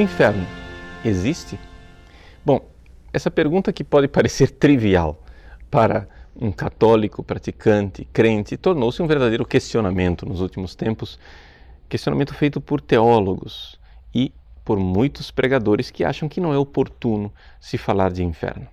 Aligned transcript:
O 0.00 0.02
inferno 0.02 0.46
existe? 1.04 1.60
Bom, 2.42 2.66
essa 3.12 3.30
pergunta 3.30 3.70
que 3.70 3.84
pode 3.84 4.08
parecer 4.08 4.48
trivial 4.56 5.22
para 5.70 6.08
um 6.34 6.50
católico 6.50 7.22
praticante, 7.22 8.06
crente, 8.10 8.56
tornou-se 8.56 9.02
um 9.02 9.06
verdadeiro 9.06 9.44
questionamento 9.44 10.24
nos 10.24 10.40
últimos 10.40 10.74
tempos, 10.74 11.18
questionamento 11.86 12.32
feito 12.32 12.62
por 12.62 12.80
teólogos 12.80 13.78
e 14.14 14.32
por 14.64 14.80
muitos 14.80 15.30
pregadores 15.30 15.90
que 15.90 16.02
acham 16.02 16.30
que 16.30 16.40
não 16.40 16.54
é 16.54 16.56
oportuno 16.56 17.30
se 17.60 17.76
falar 17.76 18.10
de 18.10 18.24
inferno. 18.24 18.68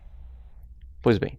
Pois 1.01 1.17
bem, 1.17 1.37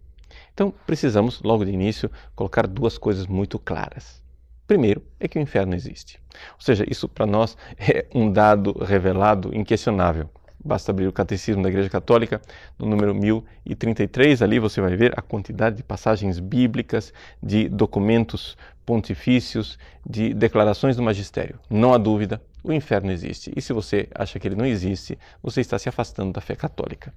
então 0.53 0.71
precisamos, 0.85 1.41
logo 1.41 1.65
de 1.65 1.71
início, 1.71 2.11
colocar 2.35 2.67
duas 2.67 2.95
coisas 2.95 3.25
muito 3.25 3.57
claras. 3.57 4.21
Primeiro 4.69 5.01
é 5.19 5.27
que 5.27 5.39
o 5.39 5.41
inferno 5.41 5.73
existe. 5.73 6.21
Ou 6.53 6.61
seja, 6.61 6.85
isso 6.87 7.09
para 7.09 7.25
nós 7.25 7.57
é 7.75 8.05
um 8.13 8.31
dado 8.31 8.71
revelado, 8.83 9.49
inquestionável. 9.51 10.29
Basta 10.63 10.91
abrir 10.91 11.07
o 11.07 11.11
Catecismo 11.11 11.63
da 11.63 11.69
Igreja 11.69 11.89
Católica, 11.89 12.39
no 12.77 12.85
número 12.85 13.15
1033, 13.15 14.43
ali 14.43 14.59
você 14.59 14.79
vai 14.79 14.95
ver 14.95 15.17
a 15.17 15.23
quantidade 15.23 15.77
de 15.77 15.81
passagens 15.81 16.37
bíblicas, 16.37 17.11
de 17.41 17.67
documentos 17.67 18.55
pontifícios, 18.85 19.79
de 20.07 20.35
declarações 20.35 20.95
do 20.95 21.01
magistério. 21.01 21.57
Não 21.67 21.91
há 21.91 21.97
dúvida, 21.97 22.39
o 22.63 22.71
inferno 22.71 23.11
existe. 23.11 23.51
E 23.55 23.63
se 23.63 23.73
você 23.73 24.07
acha 24.13 24.37
que 24.37 24.47
ele 24.47 24.55
não 24.55 24.67
existe, 24.67 25.17
você 25.41 25.61
está 25.61 25.79
se 25.79 25.89
afastando 25.89 26.31
da 26.31 26.41
fé 26.41 26.55
católica. 26.55 27.11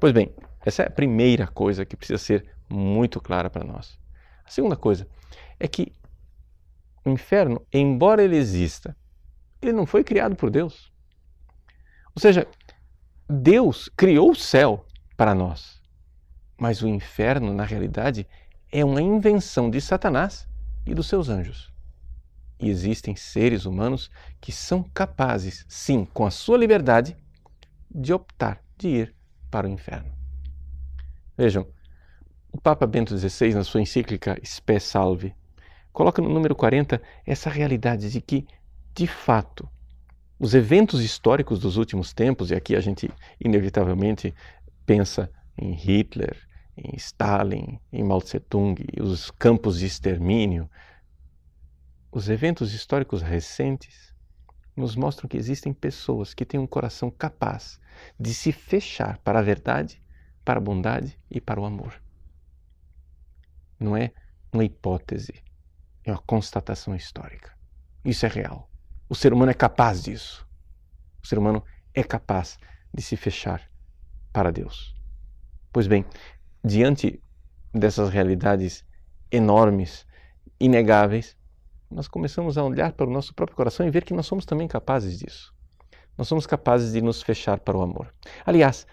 Pois 0.00 0.14
bem, 0.14 0.32
essa 0.64 0.84
é 0.84 0.86
a 0.86 0.90
primeira 0.90 1.46
coisa 1.48 1.84
que 1.84 1.98
precisa 1.98 2.18
ser 2.18 2.46
muito 2.66 3.20
clara 3.20 3.50
para 3.50 3.62
nós. 3.62 3.98
A 4.42 4.50
segunda 4.50 4.74
coisa 4.74 5.06
é 5.60 5.68
que 5.68 5.92
o 7.08 7.12
inferno, 7.12 7.64
embora 7.72 8.22
ele 8.22 8.36
exista, 8.36 8.96
ele 9.60 9.72
não 9.72 9.86
foi 9.86 10.04
criado 10.04 10.36
por 10.36 10.50
Deus. 10.50 10.92
Ou 12.14 12.20
seja, 12.20 12.46
Deus 13.28 13.88
criou 13.96 14.30
o 14.30 14.36
céu 14.36 14.84
para 15.16 15.34
nós, 15.34 15.82
mas 16.56 16.82
o 16.82 16.88
inferno, 16.88 17.52
na 17.52 17.64
realidade, 17.64 18.26
é 18.70 18.84
uma 18.84 19.02
invenção 19.02 19.70
de 19.70 19.80
Satanás 19.80 20.48
e 20.86 20.94
dos 20.94 21.06
seus 21.06 21.28
anjos. 21.28 21.72
E 22.60 22.68
existem 22.68 23.14
seres 23.14 23.66
humanos 23.66 24.10
que 24.40 24.50
são 24.50 24.82
capazes, 24.82 25.64
sim, 25.68 26.04
com 26.04 26.26
a 26.26 26.30
sua 26.30 26.58
liberdade, 26.58 27.16
de 27.90 28.12
optar 28.12 28.62
de 28.76 28.88
ir 28.88 29.14
para 29.50 29.66
o 29.66 29.70
inferno. 29.70 30.12
Vejam, 31.36 31.66
o 32.50 32.60
Papa 32.60 32.86
Bento 32.86 33.16
XVI, 33.16 33.54
na 33.54 33.64
sua 33.64 33.80
encíclica 33.80 34.38
Spe 34.44 34.80
Salve, 34.80 35.34
coloca 35.98 36.22
no 36.22 36.28
número 36.28 36.54
40 36.54 37.02
essa 37.26 37.50
realidade 37.50 38.08
de 38.08 38.20
que, 38.20 38.46
de 38.94 39.08
fato, 39.08 39.68
os 40.38 40.54
eventos 40.54 41.02
históricos 41.02 41.58
dos 41.58 41.76
últimos 41.76 42.12
tempos, 42.12 42.52
e 42.52 42.54
aqui 42.54 42.76
a 42.76 42.80
gente 42.80 43.10
inevitavelmente 43.44 44.32
pensa 44.86 45.28
em 45.60 45.72
Hitler, 45.72 46.36
em 46.76 46.94
Stalin, 46.94 47.80
em 47.92 48.04
Mao 48.04 48.22
Tse-tung, 48.22 48.76
os 49.00 49.32
campos 49.32 49.80
de 49.80 49.86
extermínio, 49.86 50.70
os 52.12 52.28
eventos 52.28 52.72
históricos 52.72 53.20
recentes 53.20 54.14
nos 54.76 54.94
mostram 54.94 55.28
que 55.28 55.36
existem 55.36 55.72
pessoas 55.72 56.32
que 56.32 56.44
têm 56.44 56.60
um 56.60 56.66
coração 56.68 57.10
capaz 57.10 57.80
de 58.16 58.32
se 58.32 58.52
fechar 58.52 59.18
para 59.18 59.40
a 59.40 59.42
verdade, 59.42 60.00
para 60.44 60.58
a 60.58 60.62
bondade 60.62 61.18
e 61.28 61.40
para 61.40 61.60
o 61.60 61.64
amor. 61.64 62.00
Não 63.80 63.96
é 63.96 64.12
uma 64.52 64.64
hipótese, 64.64 65.47
é 66.10 66.12
uma 66.12 66.22
constatação 66.22 66.94
histórica. 66.94 67.52
Isso 68.04 68.24
é 68.24 68.28
real. 68.28 68.70
O 69.08 69.14
ser 69.14 69.32
humano 69.32 69.50
é 69.50 69.54
capaz 69.54 70.02
disso. 70.02 70.46
O 71.22 71.26
ser 71.26 71.38
humano 71.38 71.62
é 71.94 72.02
capaz 72.02 72.58
de 72.92 73.02
se 73.02 73.16
fechar 73.16 73.62
para 74.32 74.50
Deus. 74.50 74.94
Pois 75.72 75.86
bem, 75.86 76.04
diante 76.64 77.22
dessas 77.72 78.08
realidades 78.10 78.84
enormes, 79.30 80.06
inegáveis, 80.58 81.36
nós 81.90 82.08
começamos 82.08 82.56
a 82.56 82.64
olhar 82.64 82.92
para 82.92 83.06
o 83.06 83.12
nosso 83.12 83.34
próprio 83.34 83.56
coração 83.56 83.86
e 83.86 83.90
ver 83.90 84.04
que 84.04 84.14
nós 84.14 84.26
somos 84.26 84.46
também 84.46 84.68
capazes 84.68 85.18
disso. 85.18 85.54
Nós 86.16 86.28
somos 86.28 86.46
capazes 86.46 86.92
de 86.92 87.00
nos 87.00 87.22
fechar 87.22 87.60
para 87.60 87.76
o 87.76 87.82
amor. 87.82 88.12
Aliás, 88.44 88.86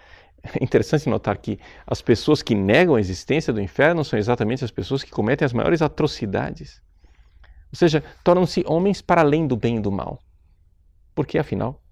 é 0.43 0.63
interessante 0.63 1.09
notar 1.09 1.37
que 1.37 1.59
as 1.87 2.01
pessoas 2.01 2.41
que 2.41 2.53
negam 2.53 2.95
a 2.95 2.99
existência 2.99 3.51
do 3.51 3.61
inferno 3.61 4.03
são 4.03 4.19
exatamente 4.19 4.63
as 4.63 4.71
pessoas 4.71 5.03
que 5.03 5.11
cometem 5.11 5.45
as 5.45 5.53
maiores 5.53 5.81
atrocidades. 5.81 6.83
Ou 7.75 7.77
seja, 7.77 8.01
tornam-se 8.23 8.63
homens 8.65 9.01
para 9.01 9.19
além 9.19 9.45
do 9.45 9.57
bem 9.57 9.75
e 9.75 9.79
do 9.81 9.91
mal. 9.91 10.23
Porque, 11.13 11.37
afinal, 11.37 11.83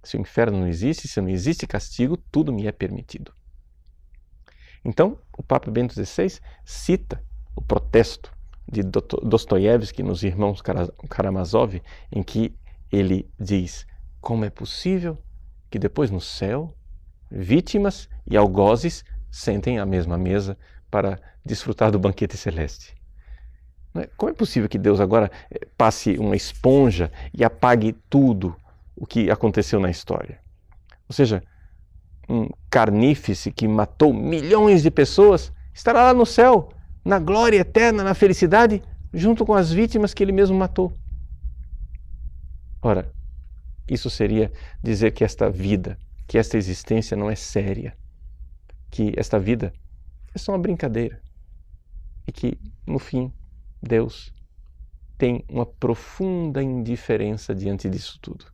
se 0.00 0.16
o 0.16 0.20
inferno 0.20 0.60
não 0.60 0.68
existe, 0.68 1.08
se 1.08 1.20
não 1.20 1.28
existe 1.28 1.66
castigo, 1.66 2.16
tudo 2.16 2.52
me 2.52 2.68
é 2.68 2.70
permitido. 2.70 3.34
Então, 4.84 5.18
o 5.36 5.42
Papa 5.42 5.68
Bento 5.68 5.94
XVI 5.94 6.38
cita 6.64 7.20
o 7.56 7.60
protesto 7.60 8.32
de 8.70 8.84
Dostoiévski 8.84 10.04
nos 10.04 10.22
Irmãos 10.22 10.62
Karamazov, 11.10 11.82
em 12.12 12.22
que 12.22 12.54
ele 12.92 13.28
diz: 13.36 13.84
Como 14.20 14.44
é 14.44 14.50
possível 14.50 15.18
que 15.68 15.76
depois 15.76 16.08
no 16.08 16.20
céu 16.20 16.72
vítimas 17.28 18.08
e 18.30 18.36
algozes 18.36 19.04
sentem 19.28 19.80
à 19.80 19.84
mesma 19.84 20.16
mesa 20.16 20.56
para 20.88 21.20
desfrutar 21.44 21.90
do 21.90 21.98
banquete 21.98 22.36
celeste? 22.36 23.01
É? 23.94 24.08
Como 24.16 24.30
é 24.30 24.34
possível 24.34 24.68
que 24.68 24.78
Deus 24.78 25.00
agora 25.00 25.30
eh, 25.50 25.66
passe 25.76 26.16
uma 26.18 26.34
esponja 26.34 27.12
e 27.32 27.44
apague 27.44 27.92
tudo 28.08 28.56
o 28.96 29.06
que 29.06 29.30
aconteceu 29.30 29.78
na 29.78 29.90
história? 29.90 30.38
Ou 31.08 31.14
seja, 31.14 31.42
um 32.28 32.48
carnífice 32.70 33.52
que 33.52 33.68
matou 33.68 34.14
milhões 34.14 34.82
de 34.82 34.90
pessoas 34.90 35.52
estará 35.74 36.04
lá 36.04 36.14
no 36.14 36.24
céu, 36.24 36.70
na 37.04 37.18
glória 37.18 37.58
eterna, 37.58 38.02
na 38.02 38.14
felicidade, 38.14 38.82
junto 39.12 39.44
com 39.44 39.54
as 39.54 39.70
vítimas 39.70 40.14
que 40.14 40.22
ele 40.22 40.32
mesmo 40.32 40.56
matou. 40.56 40.92
Ora, 42.80 43.12
isso 43.88 44.08
seria 44.08 44.50
dizer 44.82 45.10
que 45.12 45.22
esta 45.22 45.50
vida, 45.50 45.98
que 46.26 46.38
esta 46.38 46.56
existência 46.56 47.16
não 47.16 47.30
é 47.30 47.34
séria, 47.34 47.94
que 48.90 49.12
esta 49.16 49.38
vida 49.38 49.72
é 50.34 50.38
só 50.38 50.52
uma 50.52 50.58
brincadeira 50.58 51.20
e 52.26 52.32
que, 52.32 52.58
no 52.86 52.98
fim, 52.98 53.32
Deus 53.82 54.32
tem 55.18 55.44
uma 55.48 55.66
profunda 55.66 56.62
indiferença 56.62 57.54
diante 57.54 57.88
disso 57.88 58.18
tudo. 58.20 58.46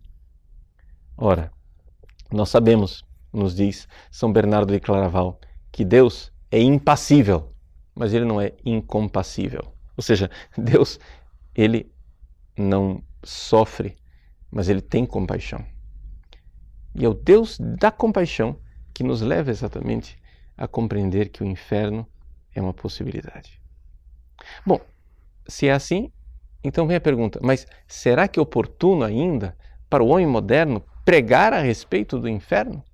Ora, 1.16 1.52
nós 2.30 2.48
sabemos, 2.48 3.04
nos 3.32 3.54
diz 3.54 3.88
São 4.10 4.32
Bernardo 4.32 4.72
de 4.72 4.80
Claraval, 4.80 5.40
que 5.72 5.84
Deus 5.84 6.32
é 6.50 6.60
impassível, 6.60 7.52
mas 7.94 8.12
ele 8.12 8.24
não 8.24 8.40
é 8.40 8.54
incompassível. 8.64 9.72
Ou 9.96 10.02
seja, 10.02 10.30
Deus, 10.56 10.98
ele 11.54 11.92
não 12.56 13.02
sofre, 13.22 13.96
mas 14.50 14.68
ele 14.68 14.80
tem 14.80 15.04
compaixão. 15.04 15.64
E 16.94 17.04
é 17.04 17.08
o 17.08 17.14
Deus 17.14 17.58
da 17.58 17.90
compaixão 17.90 18.58
que 18.94 19.04
nos 19.04 19.20
leva 19.20 19.50
exatamente 19.50 20.18
a 20.56 20.66
compreender 20.66 21.28
que 21.28 21.42
o 21.42 21.46
inferno 21.46 22.06
é 22.54 22.60
uma 22.60 22.74
possibilidade. 22.74 23.60
Bom, 24.66 24.80
se 25.48 25.69
é 25.69 25.72
assim, 25.72 26.12
então 26.62 26.86
vem 26.86 26.97
a 26.97 27.00
pergunta: 27.00 27.41
mas 27.42 27.66
será 27.86 28.28
que 28.28 28.38
é 28.38 28.42
oportuno 28.42 29.04
ainda 29.04 29.56
para 29.88 30.03
o 30.03 30.09
homem 30.09 30.26
moderno 30.26 30.84
pregar 31.04 31.53
a 31.53 31.60
respeito 31.60 32.19
do 32.19 32.28
inferno? 32.28 32.84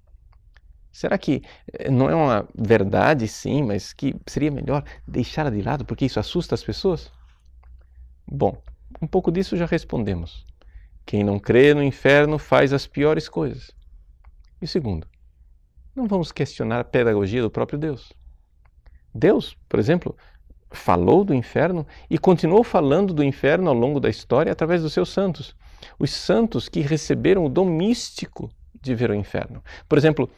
Será 0.93 1.19
que 1.19 1.43
eh, 1.73 1.91
não 1.91 2.09
é 2.09 2.15
uma 2.15 2.49
verdade, 2.55 3.27
sim, 3.27 3.65
mas 3.65 3.93
que 3.93 4.15
seria 4.29 4.51
melhor 4.51 4.85
deixá-la 5.07 5.51
de 5.51 5.61
lado 5.61 5.85
porque 5.85 6.05
isso 6.05 6.21
assusta 6.21 6.55
as 6.55 6.63
pessoas? 6.63 7.11
Bom, 8.27 8.63
um 9.03 9.07
pouco 9.07 9.33
disso 9.33 9.57
já 9.57 9.67
respondemos. 9.67 10.47
Quem 11.05 11.25
não 11.25 11.39
crê 11.39 11.75
no 11.75 11.83
inferno 11.83 12.39
faz 12.39 12.73
as 12.73 12.87
piores 12.87 13.29
coisas. 13.29 13.73
E 14.63 14.67
segundo, 14.67 15.07
não 15.95 16.07
vamos 16.07 16.31
questionar 16.31 16.81
a 16.81 16.85
pedagogia 16.85 17.43
do 17.43 17.51
próprio 17.51 17.79
Deus. 17.79 18.13
Deus, 19.13 19.57
por 19.69 19.79
exemplo, 19.79 20.17
falou 20.75 21.25
do 21.25 21.35
inferno 21.35 21.87
e 22.11 22.19
continuou 22.19 22.65
falando 22.65 23.15
do 23.15 23.23
inferno 23.23 23.69
ao 23.69 23.75
longo 23.75 24.01
da 24.01 24.09
história 24.09 24.53
através 24.53 24.83
dos 24.83 24.93
seus 24.93 25.09
santos. 25.09 25.55
Os 25.99 26.11
santos 26.11 26.69
que 26.69 26.81
receberam 26.81 27.45
o 27.45 27.49
dom 27.49 27.67
místico 27.67 28.51
de 28.81 28.95
ver 28.95 29.11
o 29.11 29.15
inferno. 29.15 29.63
Por 29.89 29.97
exemplo, 29.97 30.29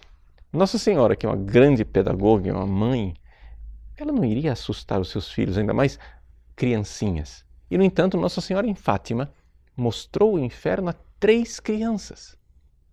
Nossa 0.53 0.79
Senhora, 0.79 1.17
que 1.17 1.27
é 1.27 1.29
uma 1.29 1.37
grande 1.37 1.85
pedagoga, 1.85 2.53
uma 2.53 2.67
mãe, 2.67 3.15
ela 3.97 4.13
não 4.13 4.25
iria 4.25 4.53
assustar 4.53 5.01
os 5.01 5.11
seus 5.11 5.31
filhos, 5.31 5.59
ainda 5.59 5.75
mais 5.75 5.99
criancinhas. 6.55 7.45
E, 7.71 7.77
no 7.77 7.85
entanto, 7.85 8.17
Nossa 8.17 8.41
Senhora 8.41 8.67
em 8.67 8.75
Fátima 8.75 9.33
mostrou 9.77 10.35
o 10.35 10.39
inferno 10.39 10.91
a 10.91 10.95
três 11.19 11.59
crianças. 11.59 12.37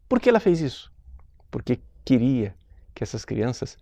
Por 0.10 0.20
que 0.20 0.30
ela 0.30 0.40
fez 0.40 0.62
isso? 0.62 0.92
Porque 1.52 1.80
queria 2.04 2.56
que 2.94 3.04
essas 3.04 3.26
crianças 3.26 3.78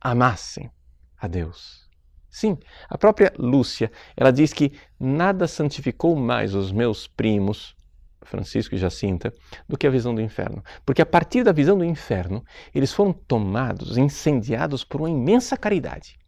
amassem 0.00 0.70
a 1.18 1.26
Deus. 1.26 1.87
Sim, 2.30 2.58
a 2.88 2.98
própria 2.98 3.32
Lúcia, 3.38 3.90
ela 4.16 4.30
diz 4.30 4.52
que 4.52 4.72
nada 5.00 5.46
santificou 5.46 6.14
mais 6.14 6.54
os 6.54 6.70
meus 6.70 7.06
primos, 7.06 7.74
Francisco 8.22 8.74
e 8.74 8.78
Jacinta, 8.78 9.32
do 9.66 9.78
que 9.78 9.86
a 9.86 9.90
visão 9.90 10.14
do 10.14 10.20
inferno. 10.20 10.62
Porque 10.84 11.00
a 11.00 11.06
partir 11.06 11.42
da 11.42 11.52
visão 11.52 11.78
do 11.78 11.84
inferno, 11.84 12.44
eles 12.74 12.92
foram 12.92 13.12
tomados, 13.12 13.96
incendiados 13.96 14.84
por 14.84 15.00
uma 15.00 15.10
imensa 15.10 15.56
caridade. 15.56 16.18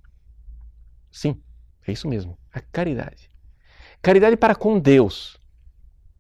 Sim, 1.13 1.41
é 1.87 1.93
isso 1.93 2.09
mesmo, 2.09 2.39
a 2.53 2.61
caridade. 2.61 3.31
Caridade 4.01 4.37
para 4.37 4.55
com 4.55 4.79
Deus, 4.79 5.39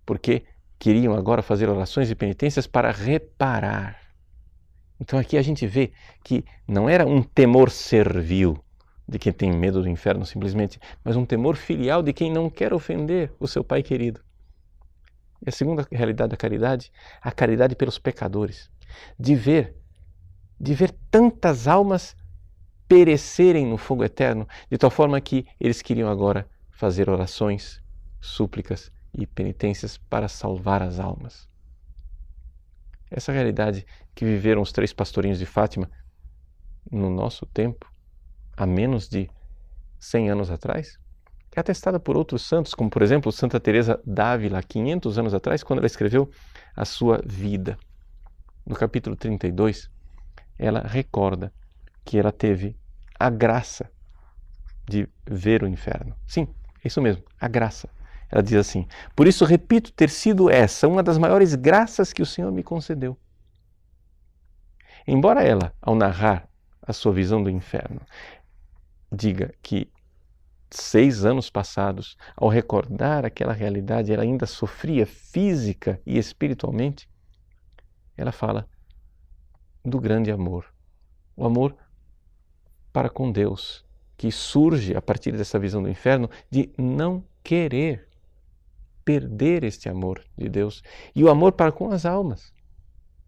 porque 0.05 0.45
queriam 0.79 1.15
agora 1.15 1.43
fazer 1.43 1.69
orações 1.69 2.11
e 2.11 2.15
penitências 2.15 2.67
para 2.67 2.91
reparar. 2.91 3.99
Então 5.01 5.19
aqui 5.19 5.39
a 5.39 5.43
gente 5.43 5.67
vê 5.67 5.93
que 6.23 6.45
não 6.69 6.89
era 6.89 7.07
um 7.07 7.23
temor 7.23 7.71
servil 7.71 8.63
de 9.11 9.19
quem 9.19 9.33
tem 9.33 9.51
medo 9.51 9.83
do 9.83 9.89
inferno 9.89 10.25
simplesmente, 10.25 10.79
mas 11.03 11.17
um 11.17 11.27
temor 11.27 11.57
filial 11.57 12.01
de 12.01 12.13
quem 12.13 12.33
não 12.33 12.49
quer 12.49 12.73
ofender 12.73 13.33
o 13.41 13.49
seu 13.49 13.65
pai 13.65 13.83
querido. 13.83 14.21
E 15.45 15.49
a 15.49 15.53
segunda 15.53 15.85
realidade 15.91 16.31
da 16.31 16.37
caridade, 16.37 16.93
a 17.21 17.33
caridade 17.33 17.75
pelos 17.75 17.99
pecadores, 17.99 18.71
de 19.19 19.35
ver, 19.35 19.75
de 20.61 20.75
ver 20.75 20.95
tantas 21.11 21.67
almas 21.67 22.15
perecerem 22.87 23.67
no 23.67 23.77
fogo 23.77 24.05
eterno, 24.05 24.47
de 24.71 24.79
tal 24.79 24.91
forma 24.91 25.21
que 25.21 25.45
eles 25.59 25.83
queriam 25.83 26.09
agora 26.09 26.49
fazer 26.71 27.11
orações, 27.11 27.83
súplicas 28.21 28.93
e 29.13 29.27
penitências 29.27 29.99
para 29.99 30.29
salvar 30.29 30.83
as 30.83 31.01
almas. 31.01 31.49
Essa 33.11 33.33
realidade 33.33 33.85
que 34.15 34.25
viveram 34.25 34.63
os 34.63 34.71
três 34.71 34.93
pastorinhos 34.93 35.41
de 35.41 35.47
Fátima 35.47 35.91
no 36.89 37.11
nosso 37.11 37.45
tempo, 37.47 37.90
há 38.63 38.67
menos 38.67 39.09
de 39.09 39.31
100 39.99 40.31
anos 40.31 40.51
atrás, 40.51 40.99
é 41.57 41.61
atestada 41.61 41.99
por 41.99 42.17
outros 42.17 42.43
santos, 42.43 42.75
como 42.75 42.91
por 42.91 43.03
exemplo 43.03 43.33
Santa 43.33 43.59
Teresa 43.59 44.01
d'Ávila, 44.05 44.63
500 44.63 45.19
anos 45.19 45.35
atrás, 45.35 45.63
quando 45.63 45.79
ela 45.79 45.87
escreveu 45.87 46.31
a 46.77 46.85
sua 46.85 47.21
vida. 47.25 47.79
No 48.65 48.77
capítulo 48.77 49.17
32, 49.17 49.91
ela 50.59 50.81
recorda 50.81 51.53
que 52.05 52.19
ela 52.19 52.31
teve 52.31 52.77
a 53.19 53.31
graça 53.31 53.91
de 54.87 55.09
ver 55.27 55.63
o 55.63 55.67
inferno. 55.67 56.15
Sim, 56.27 56.47
é 56.85 56.89
isso 56.89 57.01
mesmo, 57.01 57.23
a 57.41 57.49
graça. 57.49 57.89
Ela 58.31 58.43
diz 58.43 58.55
assim: 58.55 58.87
Por 59.17 59.27
isso 59.27 59.45
repito 59.45 59.93
ter 59.93 60.11
sido 60.11 60.51
essa 60.51 60.87
uma 60.87 61.03
das 61.03 61.19
maiores 61.19 61.55
graças 61.55 62.13
que 62.13 62.23
o 62.23 62.27
Senhor 62.27 62.53
me 62.53 62.63
concedeu. 62.63 63.19
Embora 65.07 65.43
ela, 65.43 65.73
ao 65.81 65.95
narrar 65.95 66.47
a 66.83 66.93
sua 66.93 67.13
visão 67.13 67.43
do 67.43 67.51
inferno, 67.51 68.01
diga 69.11 69.53
que 69.63 69.91
seis 70.71 71.25
anos 71.25 71.51
passados, 71.51 72.17
ao 72.37 72.49
recordar 72.49 73.25
aquela 73.25 73.53
realidade, 73.53 74.13
ela 74.13 74.23
ainda 74.23 74.47
sofria 74.47 75.05
física 75.05 76.01
e 76.07 76.17
espiritualmente, 76.17 77.09
ela 78.17 78.31
fala 78.31 78.69
do 79.85 80.01
grande 80.01 80.31
amor. 80.31 80.67
O 81.37 81.45
amor 81.45 81.75
para 82.93 83.09
com 83.09 83.33
Deus, 83.33 83.85
que 84.17 84.31
surge 84.31 84.95
a 84.95 85.03
partir 85.03 85.33
dessa 85.33 85.59
visão 85.59 85.83
do 85.83 85.89
inferno 85.89 86.31
de 86.51 86.71
não 86.77 87.25
querer 87.43 88.09
perder 89.05 89.65
este 89.65 89.89
amor 89.89 90.23
de 90.37 90.49
Deus 90.49 90.83
e 91.15 91.25
o 91.25 91.31
amor 91.31 91.53
para 91.53 91.73
com 91.73 91.91
as 91.91 92.05
almas, 92.05 92.53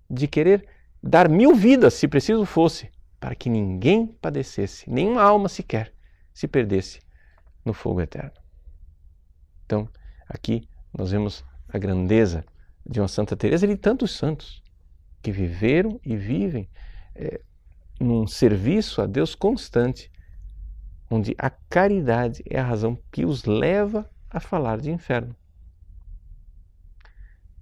de 0.08 0.28
querer 0.28 0.66
dar 1.02 1.28
mil 1.28 1.54
vidas, 1.54 1.94
se 1.94 2.06
preciso 2.06 2.44
fosse, 2.44 2.90
para 3.22 3.36
que 3.36 3.48
ninguém 3.48 4.08
padecesse, 4.08 4.90
nenhuma 4.90 5.22
alma 5.22 5.48
sequer 5.48 5.94
se 6.34 6.48
perdesse 6.48 6.98
no 7.64 7.72
fogo 7.72 8.00
eterno. 8.00 8.32
Então, 9.64 9.88
aqui 10.28 10.68
nós 10.92 11.12
vemos 11.12 11.44
a 11.68 11.78
grandeza 11.78 12.44
de 12.84 13.00
uma 13.00 13.06
Santa 13.06 13.36
Teresa 13.36 13.64
e 13.64 13.68
de 13.68 13.76
tantos 13.76 14.10
santos 14.16 14.60
que 15.22 15.30
viveram 15.30 16.00
e 16.04 16.16
vivem 16.16 16.68
é, 17.14 17.40
num 18.00 18.26
serviço 18.26 19.00
a 19.00 19.06
Deus 19.06 19.36
constante, 19.36 20.10
onde 21.08 21.32
a 21.38 21.48
caridade 21.48 22.42
é 22.50 22.58
a 22.58 22.64
razão 22.64 22.98
que 23.12 23.24
os 23.24 23.44
leva 23.44 24.10
a 24.28 24.40
falar 24.40 24.80
de 24.80 24.90
inferno. 24.90 25.36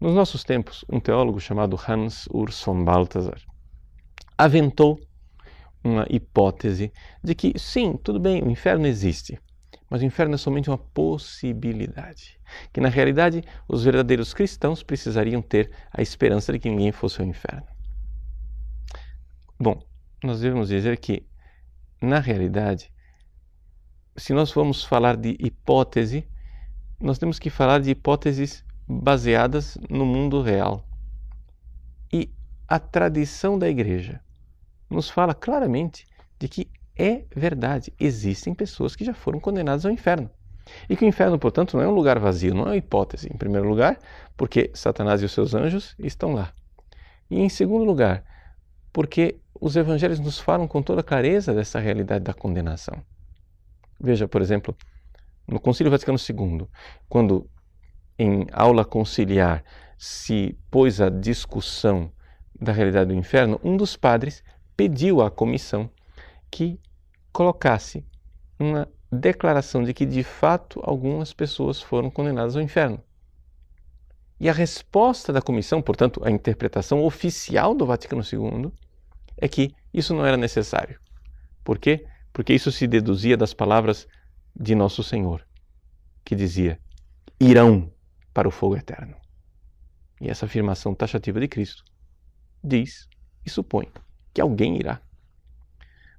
Nos 0.00 0.14
nossos 0.14 0.42
tempos, 0.42 0.86
um 0.90 0.98
teólogo 0.98 1.38
chamado 1.38 1.78
Hans 1.86 2.26
Urs 2.32 2.64
von 2.64 2.82
Balthasar 2.82 3.42
aventou 4.38 4.98
uma 5.82 6.06
hipótese 6.10 6.92
de 7.22 7.34
que, 7.34 7.58
sim, 7.58 7.96
tudo 7.96 8.20
bem, 8.20 8.42
o 8.42 8.50
inferno 8.50 8.86
existe, 8.86 9.40
mas 9.88 10.02
o 10.02 10.04
inferno 10.04 10.34
é 10.34 10.38
somente 10.38 10.70
uma 10.70 10.78
possibilidade. 10.78 12.38
Que 12.72 12.80
na 12.80 12.88
realidade 12.88 13.42
os 13.68 13.84
verdadeiros 13.84 14.32
cristãos 14.32 14.82
precisariam 14.82 15.42
ter 15.42 15.70
a 15.92 16.02
esperança 16.02 16.52
de 16.52 16.58
que 16.58 16.68
ninguém 16.70 16.92
fosse 16.92 17.20
ao 17.20 17.26
inferno. 17.26 17.66
Bom, 19.58 19.82
nós 20.22 20.40
devemos 20.40 20.68
dizer 20.68 20.98
que, 20.98 21.26
na 22.00 22.18
realidade, 22.18 22.92
se 24.16 24.32
nós 24.32 24.50
formos 24.50 24.84
falar 24.84 25.16
de 25.16 25.36
hipótese, 25.40 26.26
nós 27.00 27.18
temos 27.18 27.38
que 27.38 27.50
falar 27.50 27.80
de 27.80 27.90
hipóteses 27.90 28.64
baseadas 28.86 29.78
no 29.88 30.04
mundo 30.04 30.42
real. 30.42 30.86
E 32.12 32.32
a 32.68 32.78
tradição 32.78 33.58
da 33.58 33.68
igreja 33.68 34.20
nos 34.90 35.08
fala 35.08 35.34
claramente 35.34 36.06
de 36.38 36.48
que 36.48 36.70
é 36.96 37.24
verdade, 37.34 37.92
existem 37.98 38.52
pessoas 38.52 38.94
que 38.94 39.04
já 39.04 39.14
foram 39.14 39.40
condenadas 39.40 39.86
ao 39.86 39.92
inferno. 39.92 40.30
E 40.88 40.96
que 40.96 41.04
o 41.04 41.08
inferno, 41.08 41.38
portanto, 41.38 41.76
não 41.76 41.82
é 41.82 41.88
um 41.88 41.94
lugar 41.94 42.18
vazio, 42.18 42.54
não 42.54 42.64
é 42.64 42.66
uma 42.66 42.76
hipótese. 42.76 43.28
Em 43.32 43.36
primeiro 43.36 43.68
lugar, 43.68 43.98
porque 44.36 44.70
Satanás 44.74 45.22
e 45.22 45.24
os 45.24 45.32
seus 45.32 45.54
anjos 45.54 45.94
estão 45.98 46.32
lá. 46.32 46.52
E 47.30 47.40
em 47.40 47.48
segundo 47.48 47.84
lugar, 47.84 48.24
porque 48.92 49.40
os 49.58 49.76
evangelhos 49.76 50.18
nos 50.18 50.38
falam 50.38 50.66
com 50.66 50.82
toda 50.82 51.02
clareza 51.02 51.54
dessa 51.54 51.78
realidade 51.78 52.24
da 52.24 52.34
condenação. 52.34 53.02
Veja, 53.98 54.26
por 54.26 54.40
exemplo, 54.40 54.76
no 55.46 55.60
Concílio 55.60 55.90
Vaticano 55.90 56.18
II, 56.18 56.66
quando 57.08 57.48
em 58.18 58.46
aula 58.52 58.84
conciliar 58.84 59.64
se 59.98 60.58
pôs 60.70 61.00
a 61.00 61.08
discussão 61.08 62.12
da 62.58 62.72
realidade 62.72 63.08
do 63.08 63.14
inferno, 63.14 63.60
um 63.62 63.76
dos 63.76 63.96
padres 63.96 64.42
pediu 64.80 65.20
à 65.20 65.30
comissão 65.30 65.90
que 66.50 66.80
colocasse 67.30 68.02
uma 68.58 68.88
declaração 69.12 69.84
de 69.84 69.92
que 69.92 70.06
de 70.06 70.22
fato 70.22 70.80
algumas 70.82 71.34
pessoas 71.34 71.82
foram 71.82 72.08
condenadas 72.08 72.56
ao 72.56 72.62
inferno. 72.62 72.98
E 74.40 74.48
a 74.48 74.54
resposta 74.54 75.34
da 75.34 75.42
comissão, 75.42 75.82
portanto, 75.82 76.22
a 76.24 76.30
interpretação 76.30 77.04
oficial 77.04 77.74
do 77.74 77.84
Vaticano 77.84 78.22
II, 78.22 78.72
é 79.36 79.46
que 79.46 79.74
isso 79.92 80.14
não 80.14 80.24
era 80.24 80.38
necessário. 80.38 80.98
Por 81.62 81.78
quê? 81.78 82.06
Porque 82.32 82.54
isso 82.54 82.72
se 82.72 82.86
deduzia 82.86 83.36
das 83.36 83.52
palavras 83.52 84.08
de 84.58 84.74
Nosso 84.74 85.02
Senhor, 85.02 85.46
que 86.24 86.34
dizia: 86.34 86.80
irão 87.38 87.92
para 88.32 88.48
o 88.48 88.50
fogo 88.50 88.78
eterno. 88.78 89.14
E 90.22 90.30
essa 90.30 90.46
afirmação 90.46 90.94
taxativa 90.94 91.38
de 91.38 91.48
Cristo 91.48 91.84
diz 92.64 93.06
e 93.44 93.50
supõe 93.50 93.86
que 94.32 94.40
alguém 94.40 94.76
irá. 94.76 95.00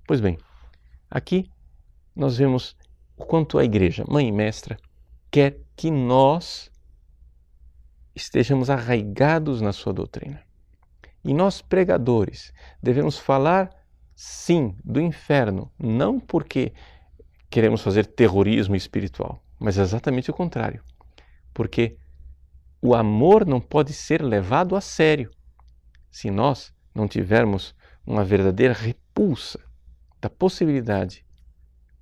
Pois 0.06 0.20
bem, 0.20 0.38
Aqui 1.12 1.51
nós 2.15 2.38
vemos 2.38 2.77
o 3.18 3.25
quanto 3.25 3.60
a 3.60 3.65
igreja, 3.65 4.06
mãe 4.08 4.30
e 4.30 4.32
mestra, 4.32 4.77
quer 5.30 5.60
que 5.75 5.91
nós 5.91 6.72
estejamos 8.15 8.70
arraigados 8.70 9.60
na 9.60 9.74
sua 9.74 9.91
doutrina. 9.91 10.41
E 11.22 11.34
nós, 11.34 11.62
pregadores, 11.62 12.53
devemos 12.82 13.18
falar, 13.18 13.70
sim, 14.15 14.74
do 14.86 15.01
inferno, 15.01 15.70
não 15.77 16.18
porque 16.18 16.74
queremos 17.50 17.82
fazer 17.82 18.06
terrorismo 18.06 18.75
espiritual, 18.75 19.44
mas 19.60 19.77
exatamente 19.77 20.32
o 20.32 20.34
contrário. 20.34 20.82
Porque 21.53 21.98
o 22.82 22.96
amor 22.96 23.46
não 23.46 23.60
pode 23.60 23.91
ser 23.91 24.22
levado 24.22 24.77
a 24.77 24.82
sério 24.82 25.30
se 26.10 26.32
nós 26.32 26.74
não 26.96 27.08
tivermos 27.08 27.75
uma 28.12 28.25
verdadeira 28.25 28.74
repulsa 28.74 29.58
da 30.20 30.30
possibilidade 30.30 31.25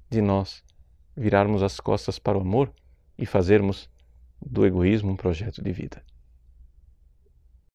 de 0.09 0.21
nós 0.21 0.63
virarmos 1.15 1.61
as 1.61 1.79
costas 1.79 2.17
para 2.17 2.35
o 2.35 2.41
amor 2.41 2.73
e 3.15 3.27
fazermos 3.27 3.87
do 4.43 4.65
egoísmo 4.65 5.11
um 5.11 5.15
projeto 5.15 5.61
de 5.61 5.71
vida. 5.71 6.01